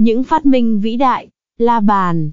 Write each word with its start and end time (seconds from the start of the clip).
Những 0.00 0.24
phát 0.24 0.46
minh 0.46 0.80
vĩ 0.80 0.96
đại, 0.96 1.28
la 1.58 1.80
bàn. 1.80 2.30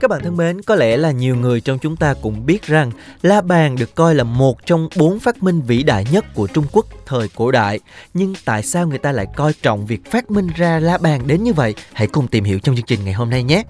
Các 0.00 0.10
bạn 0.10 0.20
thân 0.24 0.36
mến, 0.36 0.62
có 0.62 0.74
lẽ 0.74 0.96
là 0.96 1.10
nhiều 1.10 1.36
người 1.36 1.60
trong 1.60 1.78
chúng 1.78 1.96
ta 1.96 2.14
cũng 2.22 2.46
biết 2.46 2.62
rằng 2.62 2.90
la 3.22 3.40
bàn 3.40 3.76
được 3.76 3.94
coi 3.94 4.14
là 4.14 4.24
một 4.24 4.66
trong 4.66 4.88
bốn 4.96 5.18
phát 5.18 5.42
minh 5.42 5.60
vĩ 5.60 5.82
đại 5.82 6.06
nhất 6.12 6.24
của 6.34 6.46
Trung 6.46 6.64
Quốc 6.72 6.86
thời 7.06 7.28
cổ 7.34 7.50
đại. 7.50 7.80
Nhưng 8.14 8.34
tại 8.44 8.62
sao 8.62 8.86
người 8.86 8.98
ta 8.98 9.12
lại 9.12 9.26
coi 9.36 9.52
trọng 9.62 9.86
việc 9.86 10.10
phát 10.10 10.30
minh 10.30 10.48
ra 10.56 10.80
la 10.80 10.98
bàn 10.98 11.26
đến 11.26 11.42
như 11.42 11.52
vậy? 11.52 11.74
Hãy 11.92 12.06
cùng 12.06 12.28
tìm 12.28 12.44
hiểu 12.44 12.58
trong 12.58 12.76
chương 12.76 12.86
trình 12.86 13.00
ngày 13.04 13.14
hôm 13.14 13.30
nay 13.30 13.42
nhé. 13.42 13.62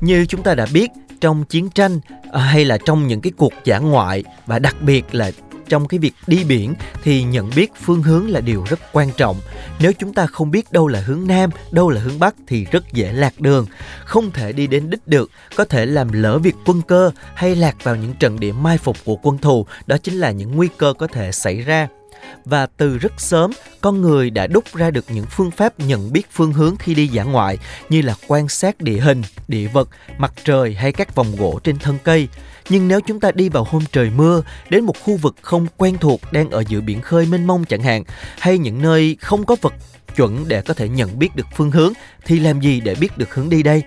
Như 0.00 0.26
chúng 0.26 0.42
ta 0.42 0.54
đã 0.54 0.66
biết, 0.72 0.90
trong 1.20 1.44
chiến 1.44 1.70
tranh 1.70 2.00
à, 2.32 2.40
hay 2.40 2.64
là 2.64 2.78
trong 2.78 3.06
những 3.06 3.20
cái 3.20 3.32
cuộc 3.36 3.52
giả 3.64 3.78
ngoại 3.78 4.24
và 4.46 4.58
đặc 4.58 4.76
biệt 4.82 5.14
là 5.14 5.30
trong 5.72 5.88
cái 5.88 5.98
việc 5.98 6.14
đi 6.26 6.44
biển 6.44 6.74
thì 7.02 7.22
nhận 7.22 7.50
biết 7.56 7.72
phương 7.82 8.02
hướng 8.02 8.30
là 8.30 8.40
điều 8.40 8.64
rất 8.68 8.80
quan 8.92 9.10
trọng. 9.16 9.36
Nếu 9.80 9.92
chúng 9.98 10.12
ta 10.12 10.26
không 10.26 10.50
biết 10.50 10.72
đâu 10.72 10.88
là 10.88 11.00
hướng 11.00 11.26
nam, 11.26 11.50
đâu 11.70 11.90
là 11.90 12.00
hướng 12.00 12.18
bắc 12.18 12.34
thì 12.46 12.64
rất 12.64 12.92
dễ 12.92 13.12
lạc 13.12 13.40
đường, 13.40 13.66
không 14.04 14.30
thể 14.30 14.52
đi 14.52 14.66
đến 14.66 14.90
đích 14.90 15.08
được, 15.08 15.30
có 15.56 15.64
thể 15.64 15.86
làm 15.86 16.12
lỡ 16.12 16.38
việc 16.38 16.54
quân 16.66 16.82
cơ 16.88 17.10
hay 17.34 17.56
lạc 17.56 17.76
vào 17.82 17.96
những 17.96 18.14
trận 18.14 18.40
địa 18.40 18.52
mai 18.52 18.78
phục 18.78 18.96
của 19.04 19.16
quân 19.22 19.38
thù, 19.38 19.66
đó 19.86 19.96
chính 20.02 20.14
là 20.14 20.30
những 20.30 20.56
nguy 20.56 20.68
cơ 20.78 20.92
có 20.98 21.06
thể 21.06 21.32
xảy 21.32 21.60
ra 21.60 21.88
và 22.44 22.66
từ 22.66 22.98
rất 22.98 23.12
sớm 23.18 23.50
con 23.80 24.00
người 24.00 24.30
đã 24.30 24.46
đúc 24.46 24.64
ra 24.74 24.90
được 24.90 25.04
những 25.08 25.26
phương 25.30 25.50
pháp 25.50 25.80
nhận 25.80 26.12
biết 26.12 26.26
phương 26.32 26.52
hướng 26.52 26.76
khi 26.76 26.94
đi 26.94 27.06
dã 27.06 27.22
ngoại 27.22 27.58
như 27.88 28.02
là 28.02 28.14
quan 28.26 28.48
sát 28.48 28.80
địa 28.80 29.00
hình, 29.00 29.22
địa 29.48 29.66
vật, 29.66 29.88
mặt 30.18 30.32
trời 30.44 30.74
hay 30.74 30.92
các 30.92 31.14
vòng 31.14 31.36
gỗ 31.38 31.60
trên 31.64 31.78
thân 31.78 31.98
cây. 32.04 32.28
Nhưng 32.68 32.88
nếu 32.88 33.00
chúng 33.00 33.20
ta 33.20 33.30
đi 33.30 33.48
vào 33.48 33.66
hôm 33.70 33.82
trời 33.92 34.10
mưa, 34.16 34.42
đến 34.70 34.84
một 34.84 35.00
khu 35.02 35.16
vực 35.16 35.34
không 35.42 35.66
quen 35.76 35.98
thuộc 36.00 36.20
đang 36.32 36.50
ở 36.50 36.64
giữa 36.68 36.80
biển 36.80 37.00
khơi 37.00 37.26
mênh 37.26 37.46
mông 37.46 37.64
chẳng 37.64 37.82
hạn, 37.82 38.04
hay 38.38 38.58
những 38.58 38.82
nơi 38.82 39.16
không 39.20 39.46
có 39.46 39.56
vật 39.60 39.74
chuẩn 40.16 40.48
để 40.48 40.62
có 40.62 40.74
thể 40.74 40.88
nhận 40.88 41.18
biết 41.18 41.36
được 41.36 41.46
phương 41.56 41.70
hướng 41.70 41.92
thì 42.24 42.38
làm 42.38 42.60
gì 42.60 42.80
để 42.80 42.94
biết 42.94 43.18
được 43.18 43.34
hướng 43.34 43.50
đi 43.50 43.62
đây? 43.62 43.82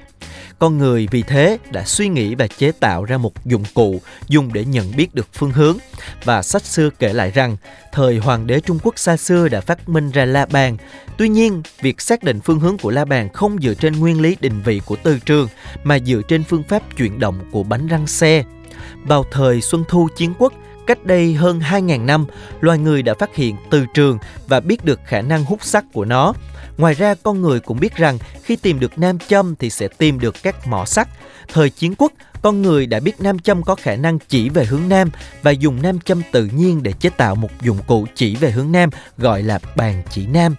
Con 0.59 0.78
người 0.78 1.08
vì 1.11 1.22
thế 1.22 1.58
đã 1.72 1.84
suy 1.86 2.08
nghĩ 2.08 2.36
và 2.36 2.48
chế 2.48 2.72
tạo 2.72 3.03
ra 3.03 3.17
một 3.17 3.45
dụng 3.45 3.64
cụ 3.73 4.02
dùng 4.28 4.53
để 4.53 4.66
nhận 4.66 4.95
biết 4.95 5.16
được 5.16 5.28
phương 5.34 5.52
hướng. 5.52 5.78
Và 6.23 6.42
sách 6.42 6.66
xưa 6.66 6.89
kể 7.00 7.14
lại 7.14 7.31
rằng, 7.31 7.58
thời 7.92 8.17
hoàng 8.17 8.47
đế 8.47 8.59
Trung 8.59 8.80
Quốc 8.84 9.00
xa 9.00 9.17
xưa 9.17 9.47
đã 9.47 9.62
phát 9.62 9.89
minh 9.89 10.12
ra 10.12 10.25
la 10.25 10.45
bàn. 10.45 10.78
Tuy 11.17 11.30
nhiên, 11.30 11.62
việc 11.81 12.02
xác 12.02 12.23
định 12.23 12.39
phương 12.42 12.59
hướng 12.59 12.78
của 12.78 12.92
la 12.92 13.06
bàn 13.06 13.30
không 13.34 13.58
dựa 13.62 13.73
trên 13.73 14.00
nguyên 14.00 14.22
lý 14.22 14.36
định 14.39 14.62
vị 14.66 14.81
của 14.86 14.95
từ 15.03 15.20
trường, 15.20 15.47
mà 15.84 16.00
dựa 16.00 16.22
trên 16.28 16.44
phương 16.44 16.64
pháp 16.64 16.84
chuyển 16.97 17.19
động 17.19 17.40
của 17.52 17.64
bánh 17.64 17.88
răng 17.88 18.08
xe. 18.08 18.44
Vào 19.03 19.25
thời 19.31 19.62
Xuân 19.62 19.84
Thu 19.88 20.08
Chiến 20.17 20.34
Quốc, 20.38 20.53
Cách 20.88 21.06
đây 21.06 21.34
hơn 21.34 21.59
2.000 21.59 22.06
năm, 22.06 22.25
loài 22.62 22.78
người 22.78 23.02
đã 23.02 23.14
phát 23.14 23.36
hiện 23.36 23.56
từ 23.69 23.86
trường 23.94 24.17
và 24.47 24.59
biết 24.59 24.86
được 24.86 25.00
khả 25.06 25.22
năng 25.22 25.45
hút 25.45 25.64
sắt 25.64 25.86
của 25.94 26.06
nó. 26.06 26.34
Ngoài 26.78 26.94
ra, 26.94 27.16
con 27.23 27.42
người 27.42 27.59
cũng 27.59 27.80
biết 27.80 27.95
rằng 27.95 28.18
khi 28.44 28.56
tìm 28.56 28.80
được 28.80 28.97
nam 28.97 29.18
châm 29.28 29.56
thì 29.56 29.69
sẽ 29.69 29.88
tìm 29.88 30.19
được 30.19 30.36
các 30.44 30.68
mỏ 30.68 30.86
sắt. 30.86 31.08
Thời 31.53 31.69
chiến 31.69 31.94
quốc, 31.97 32.12
con 32.41 32.62
người 32.62 32.86
đã 32.86 33.00
biết 33.00 33.22
nam 33.22 33.40
châm 33.40 33.63
có 33.63 33.75
khả 33.75 33.96
năng 33.96 34.19
chỉ 34.19 34.50
về 34.50 34.66
hướng 34.66 34.90
nam 34.90 35.09
và 35.41 35.52
dùng 35.52 35.81
nam 35.81 36.00
châm 36.00 36.22
tự 36.31 36.46
nhiên 36.46 36.84
để 36.84 36.91
chế 36.91 37.09
tạo 37.09 37.35
một 37.35 37.50
dụng 37.62 37.80
cụ 37.88 38.06
chỉ 38.16 38.35
về 38.35 38.52
hướng 38.52 38.72
nam 38.72 38.90
gọi 39.18 39.44
là 39.44 39.59
bàn 39.75 40.03
chỉ 40.09 40.25
nam. 40.25 40.56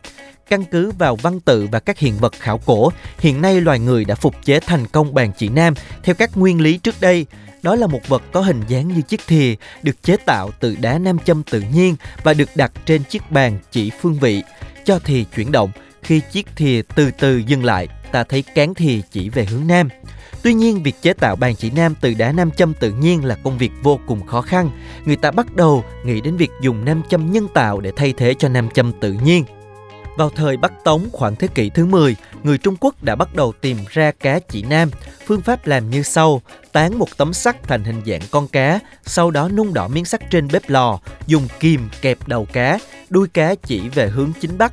Căn 0.49 0.65
cứ 0.65 0.91
vào 0.91 1.17
văn 1.17 1.41
tự 1.41 1.69
và 1.73 1.81
các 1.81 1.99
hiện 1.99 2.15
vật 2.19 2.33
khảo 2.39 2.59
cổ, 2.59 2.93
hiện 3.19 3.43
nay 3.43 3.61
loài 3.61 3.79
người 3.79 4.05
đã 4.05 4.15
phục 4.15 4.35
chế 4.45 4.61
thành 4.61 4.87
công 4.87 5.15
bàn 5.15 5.33
chỉ 5.39 5.49
nam 5.49 5.75
theo 6.03 6.15
các 6.15 6.37
nguyên 6.37 6.61
lý 6.61 6.79
trước 6.79 6.95
đây. 7.01 7.27
Đó 7.63 7.75
là 7.75 7.87
một 7.87 8.01
vật 8.09 8.23
có 8.33 8.41
hình 8.41 8.63
dáng 8.69 8.89
như 8.89 9.03
chiếc 9.03 9.21
thìa, 9.27 9.55
được 9.83 10.03
chế 10.03 10.17
tạo 10.17 10.51
từ 10.61 10.77
đá 10.81 10.99
nam 10.99 11.19
châm 11.19 11.43
tự 11.43 11.61
nhiên 11.61 11.97
và 12.23 12.35
được 12.35 12.49
đặt 12.55 12.73
trên 12.85 13.05
chiếc 13.05 13.31
bàn 13.31 13.59
chỉ 13.71 13.91
phương 14.01 14.19
vị. 14.19 14.43
Cho 14.85 14.99
thìa 14.99 15.23
chuyển 15.37 15.53
động, 15.53 15.71
khi 16.07 16.21
chiếc 16.33 16.47
thìa 16.57 16.83
từ 16.95 17.11
từ 17.19 17.37
dừng 17.37 17.65
lại, 17.65 17.89
ta 18.13 18.25
thấy 18.25 18.43
cán 18.43 18.75
thìa 18.75 19.01
chỉ 19.11 19.29
về 19.29 19.45
hướng 19.45 19.67
nam. 19.67 19.89
Tuy 20.43 20.55
nhiên, 20.55 20.83
việc 20.83 21.03
chế 21.03 21.13
tạo 21.13 21.37
bàn 21.37 21.55
chỉ 21.57 21.71
nam 21.71 21.95
từ 22.01 22.15
đá 22.15 22.33
nam 22.33 22.51
châm 22.51 22.75
tự 22.75 22.91
nhiên 22.91 23.25
là 23.25 23.35
công 23.35 23.59
việc 23.59 23.71
vô 23.83 24.01
cùng 24.07 24.27
khó 24.27 24.43
khăn. 24.43 24.71
Người 25.05 25.17
ta 25.17 25.31
bắt 25.31 25.57
đầu 25.57 25.85
nghĩ 26.05 26.21
đến 26.21 26.37
việc 26.37 26.51
dùng 26.61 26.85
nam 26.85 27.03
châm 27.09 27.33
nhân 27.33 27.49
tạo 27.55 27.81
để 27.81 27.93
thay 27.97 28.15
thế 28.17 28.35
cho 28.39 28.49
nam 28.49 28.69
châm 28.71 28.93
tự 29.01 29.13
nhiên. 29.13 29.45
Vào 30.17 30.31
thời 30.31 30.57
Bắc 30.57 30.85
Tống 30.85 31.09
khoảng 31.13 31.37
thế 31.37 31.49
kỷ 31.49 31.71
thứ 31.71 31.87
10, 31.87 32.17
người 32.43 32.59
Trung 32.59 32.77
Quốc 32.81 33.03
đã 33.03 33.17
bắt 33.17 33.35
đầu 33.35 33.53
tìm 33.61 33.77
ra 33.91 34.11
cá 34.11 34.39
chỉ 34.39 34.63
nam. 34.63 34.91
Phương 35.27 35.41
pháp 35.41 35.67
làm 35.67 35.91
như 35.91 36.03
sau, 36.03 36.43
tán 36.73 36.99
một 36.99 37.17
tấm 37.17 37.33
sắt 37.33 37.63
thành 37.63 37.85
hình 37.85 38.03
dạng 38.07 38.21
con 38.31 38.49
cá, 38.49 38.79
sau 39.07 39.31
đó 39.31 39.49
nung 39.49 39.75
đỏ 39.75 39.89
miếng 39.89 40.05
sắt 40.05 40.21
trên 40.31 40.49
bếp 40.53 40.71
lò, 40.71 40.99
dùng 41.27 41.49
kìm 41.61 41.89
kẹp 42.01 42.29
đầu 42.29 42.47
cá, 42.53 42.79
đuôi 43.11 43.29
cá 43.29 43.55
chỉ 43.55 43.89
về 43.89 44.09
hướng 44.09 44.33
chính 44.41 44.59
bắc, 44.59 44.73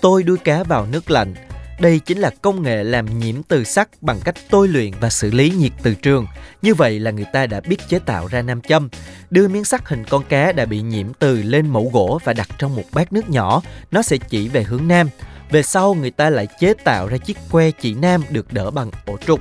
tôi 0.00 0.22
đuôi 0.22 0.38
cá 0.38 0.62
vào 0.62 0.86
nước 0.86 1.10
lạnh. 1.10 1.34
Đây 1.80 1.98
chính 1.98 2.18
là 2.18 2.30
công 2.42 2.62
nghệ 2.62 2.84
làm 2.84 3.18
nhiễm 3.18 3.42
từ 3.42 3.64
sắt 3.64 3.88
bằng 4.00 4.20
cách 4.24 4.34
tôi 4.50 4.68
luyện 4.68 4.90
và 5.00 5.10
xử 5.10 5.30
lý 5.30 5.50
nhiệt 5.50 5.72
từ 5.82 5.94
trường. 5.94 6.26
Như 6.62 6.74
vậy 6.74 7.00
là 7.00 7.10
người 7.10 7.26
ta 7.32 7.46
đã 7.46 7.60
biết 7.60 7.88
chế 7.88 7.98
tạo 7.98 8.26
ra 8.26 8.42
nam 8.42 8.60
châm. 8.60 8.88
Đưa 9.30 9.48
miếng 9.48 9.64
sắt 9.64 9.88
hình 9.88 10.04
con 10.04 10.24
cá 10.24 10.52
đã 10.52 10.64
bị 10.64 10.80
nhiễm 10.80 11.12
từ 11.18 11.42
lên 11.42 11.68
mẫu 11.68 11.90
gỗ 11.92 12.20
và 12.24 12.32
đặt 12.32 12.48
trong 12.58 12.76
một 12.76 12.82
bát 12.92 13.12
nước 13.12 13.30
nhỏ. 13.30 13.62
Nó 13.90 14.02
sẽ 14.02 14.16
chỉ 14.16 14.48
về 14.48 14.62
hướng 14.62 14.88
nam. 14.88 15.08
Về 15.50 15.62
sau 15.62 15.94
người 15.94 16.10
ta 16.10 16.30
lại 16.30 16.46
chế 16.60 16.74
tạo 16.74 17.08
ra 17.08 17.16
chiếc 17.16 17.36
que 17.50 17.70
chỉ 17.70 17.94
nam 17.94 18.22
được 18.30 18.52
đỡ 18.52 18.70
bằng 18.70 18.90
ổ 19.06 19.16
trục. 19.26 19.40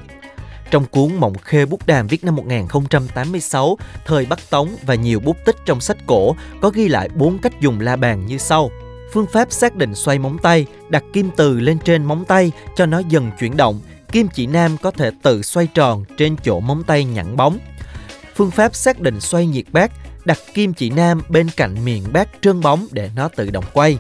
Trong 0.72 0.86
cuốn 0.86 1.16
Mộng 1.16 1.38
Khê 1.38 1.66
Bút 1.66 1.88
Đàm 1.88 2.08
viết 2.08 2.24
năm 2.24 2.36
1086, 2.36 3.78
thời 4.06 4.26
Bắc 4.26 4.50
Tống 4.50 4.70
và 4.86 4.96
nhiều 4.96 5.20
bút 5.20 5.38
tích 5.46 5.56
trong 5.66 5.82
sách 5.82 5.98
cổ 6.08 6.36
có 6.62 6.70
ghi 6.70 6.88
lại 6.88 7.10
bốn 7.16 7.38
cách 7.38 7.62
dùng 7.62 7.80
la 7.80 7.96
bàn 7.96 8.26
như 8.26 8.38
sau. 8.38 8.72
Phương 9.14 9.28
pháp 9.34 9.52
xác 9.52 9.76
định 9.76 9.96
xoay 9.96 10.20
móng 10.20 10.38
tay, 10.42 10.66
đặt 10.90 11.04
kim 11.14 11.30
từ 11.36 11.60
lên 11.60 11.80
trên 11.80 12.04
móng 12.04 12.26
tay 12.26 12.52
cho 12.76 12.86
nó 12.86 13.02
dần 13.10 13.32
chuyển 13.40 13.58
động. 13.58 13.82
Kim 14.12 14.28
chỉ 14.28 14.48
nam 14.48 14.78
có 14.82 14.92
thể 14.92 15.12
tự 15.22 15.42
xoay 15.42 15.68
tròn 15.68 16.04
trên 16.18 16.36
chỗ 16.44 16.60
móng 16.60 16.84
tay 16.84 17.04
nhẵn 17.04 17.36
bóng. 17.36 17.60
Phương 18.36 18.52
pháp 18.52 18.76
xác 18.76 19.00
định 19.00 19.20
xoay 19.20 19.48
nhiệt 19.48 19.66
bát, 19.72 19.92
đặt 20.26 20.38
kim 20.54 20.74
chỉ 20.74 20.90
nam 20.90 21.22
bên 21.30 21.50
cạnh 21.58 21.86
miệng 21.86 22.04
bát 22.14 22.30
trơn 22.42 22.62
bóng 22.62 22.88
để 22.92 23.10
nó 23.16 23.30
tự 23.36 23.50
động 23.50 23.66
quay. 23.74 23.98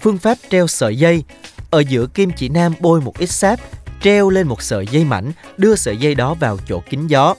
Phương 0.00 0.18
pháp 0.18 0.38
treo 0.50 0.66
sợi 0.66 0.96
dây, 0.98 1.24
ở 1.70 1.80
giữa 1.80 2.06
kim 2.06 2.30
chỉ 2.36 2.48
nam 2.48 2.72
bôi 2.80 3.00
một 3.00 3.18
ít 3.18 3.30
sáp, 3.30 3.60
treo 4.02 4.30
lên 4.30 4.48
một 4.48 4.62
sợi 4.62 4.86
dây 4.90 5.04
mảnh, 5.04 5.32
đưa 5.56 5.76
sợi 5.76 5.96
dây 5.96 6.14
đó 6.14 6.34
vào 6.34 6.58
chỗ 6.68 6.80
kín 6.90 7.06
gió. 7.06 7.34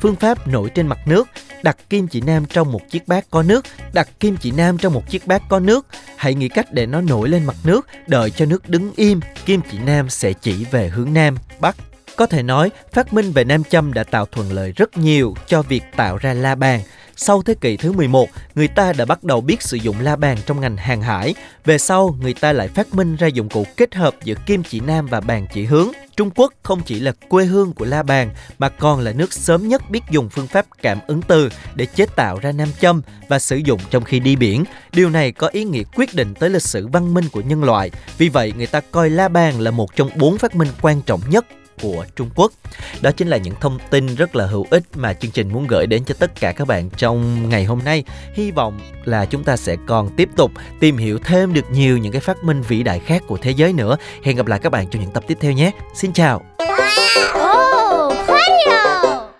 Phương 0.00 0.16
pháp 0.16 0.48
nổi 0.48 0.70
trên 0.74 0.86
mặt 0.86 0.98
nước, 1.06 1.28
đặt 1.62 1.76
kim 1.90 2.08
chỉ 2.08 2.20
nam 2.20 2.44
trong 2.46 2.72
một 2.72 2.80
chiếc 2.90 3.08
bát 3.08 3.24
có 3.30 3.42
nước, 3.42 3.64
đặt 3.92 4.08
kim 4.20 4.36
chỉ 4.36 4.50
nam 4.50 4.78
trong 4.78 4.94
một 4.94 5.10
chiếc 5.10 5.26
bát 5.26 5.42
có 5.48 5.60
nước. 5.60 5.86
Hãy 6.16 6.34
nghĩ 6.34 6.48
cách 6.48 6.72
để 6.72 6.86
nó 6.86 7.00
nổi 7.00 7.28
lên 7.28 7.44
mặt 7.44 7.56
nước, 7.64 7.86
đợi 8.06 8.30
cho 8.30 8.44
nước 8.44 8.68
đứng 8.68 8.92
im, 8.96 9.20
kim 9.46 9.60
chỉ 9.70 9.78
nam 9.78 10.08
sẽ 10.10 10.32
chỉ 10.32 10.64
về 10.64 10.88
hướng 10.88 11.12
nam, 11.12 11.36
bắc. 11.60 11.76
Có 12.16 12.26
thể 12.26 12.42
nói, 12.42 12.70
phát 12.92 13.12
minh 13.12 13.32
về 13.32 13.44
nam 13.44 13.64
châm 13.64 13.92
đã 13.92 14.04
tạo 14.04 14.26
thuận 14.26 14.52
lợi 14.52 14.72
rất 14.76 14.96
nhiều 14.96 15.34
cho 15.46 15.62
việc 15.62 15.82
tạo 15.96 16.16
ra 16.16 16.34
la 16.34 16.54
bàn. 16.54 16.80
Sau 17.20 17.42
thế 17.42 17.54
kỷ 17.54 17.76
thứ 17.76 17.92
11, 17.92 18.28
người 18.54 18.68
ta 18.68 18.92
đã 18.92 19.04
bắt 19.04 19.24
đầu 19.24 19.40
biết 19.40 19.62
sử 19.62 19.76
dụng 19.76 19.96
la 20.00 20.16
bàn 20.16 20.38
trong 20.46 20.60
ngành 20.60 20.76
hàng 20.76 21.02
hải. 21.02 21.34
Về 21.64 21.78
sau, 21.78 22.16
người 22.20 22.34
ta 22.34 22.52
lại 22.52 22.68
phát 22.68 22.94
minh 22.94 23.16
ra 23.16 23.26
dụng 23.26 23.48
cụ 23.48 23.66
kết 23.76 23.94
hợp 23.94 24.14
giữa 24.24 24.34
kim 24.46 24.62
chỉ 24.62 24.80
nam 24.80 25.06
và 25.06 25.20
bàn 25.20 25.46
chỉ 25.54 25.64
hướng. 25.64 25.88
Trung 26.16 26.30
Quốc 26.34 26.52
không 26.62 26.80
chỉ 26.86 27.00
là 27.00 27.12
quê 27.28 27.44
hương 27.44 27.72
của 27.72 27.84
la 27.84 28.02
bàn 28.02 28.30
mà 28.58 28.68
còn 28.68 29.00
là 29.00 29.12
nước 29.12 29.32
sớm 29.32 29.68
nhất 29.68 29.90
biết 29.90 30.00
dùng 30.10 30.28
phương 30.28 30.46
pháp 30.46 30.66
cảm 30.82 30.98
ứng 31.06 31.22
từ 31.22 31.48
để 31.74 31.86
chế 31.86 32.06
tạo 32.16 32.38
ra 32.38 32.52
nam 32.52 32.68
châm 32.80 33.02
và 33.28 33.38
sử 33.38 33.56
dụng 33.56 33.80
trong 33.90 34.04
khi 34.04 34.20
đi 34.20 34.36
biển. 34.36 34.64
Điều 34.92 35.10
này 35.10 35.32
có 35.32 35.48
ý 35.48 35.64
nghĩa 35.64 35.82
quyết 35.94 36.14
định 36.14 36.34
tới 36.34 36.50
lịch 36.50 36.62
sử 36.62 36.86
văn 36.86 37.14
minh 37.14 37.24
của 37.32 37.40
nhân 37.40 37.64
loại. 37.64 37.90
Vì 38.18 38.28
vậy, 38.28 38.52
người 38.56 38.66
ta 38.66 38.80
coi 38.90 39.10
la 39.10 39.28
bàn 39.28 39.60
là 39.60 39.70
một 39.70 39.96
trong 39.96 40.10
bốn 40.16 40.38
phát 40.38 40.56
minh 40.56 40.68
quan 40.80 41.02
trọng 41.02 41.20
nhất 41.28 41.46
của 41.82 42.04
Trung 42.16 42.30
Quốc. 42.34 42.52
Đó 43.00 43.10
chính 43.10 43.28
là 43.28 43.36
những 43.36 43.54
thông 43.60 43.78
tin 43.90 44.14
rất 44.14 44.36
là 44.36 44.46
hữu 44.46 44.66
ích 44.70 44.82
mà 44.94 45.12
chương 45.12 45.30
trình 45.30 45.52
muốn 45.52 45.66
gửi 45.66 45.86
đến 45.86 46.04
cho 46.04 46.14
tất 46.18 46.40
cả 46.40 46.52
các 46.52 46.68
bạn 46.68 46.90
trong 46.96 47.48
ngày 47.48 47.64
hôm 47.64 47.80
nay. 47.84 48.04
Hy 48.34 48.50
vọng 48.50 48.80
là 49.04 49.24
chúng 49.24 49.44
ta 49.44 49.56
sẽ 49.56 49.76
còn 49.86 50.16
tiếp 50.16 50.28
tục 50.36 50.52
tìm 50.80 50.96
hiểu 50.96 51.18
thêm 51.18 51.52
được 51.52 51.70
nhiều 51.70 51.98
những 51.98 52.12
cái 52.12 52.20
phát 52.20 52.44
minh 52.44 52.62
vĩ 52.62 52.82
đại 52.82 52.98
khác 52.98 53.22
của 53.26 53.38
thế 53.42 53.50
giới 53.50 53.72
nữa. 53.72 53.96
Hẹn 54.22 54.36
gặp 54.36 54.46
lại 54.46 54.58
các 54.62 54.70
bạn 54.70 54.86
trong 54.86 55.02
những 55.02 55.12
tập 55.12 55.24
tiếp 55.26 55.38
theo 55.40 55.52
nhé. 55.52 55.70
Xin 55.94 56.12
chào. 56.12 56.42